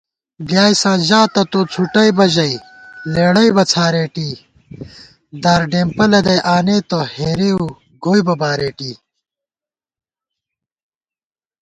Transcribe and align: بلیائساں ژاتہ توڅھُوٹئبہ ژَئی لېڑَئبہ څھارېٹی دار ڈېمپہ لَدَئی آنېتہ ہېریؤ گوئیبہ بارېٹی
بلیائساں 0.45 0.97
ژاتہ 1.07 1.41
توڅھُوٹئبہ 1.51 2.25
ژَئی 2.33 2.55
لېڑَئبہ 3.13 3.63
څھارېٹی 3.71 4.29
دار 5.43 5.61
ڈېمپہ 5.71 6.05
لَدَئی 6.11 6.39
آنېتہ 6.55 6.99
ہېریؤ 7.15 7.63
گوئیبہ 8.03 8.35
بارېٹی 8.41 8.91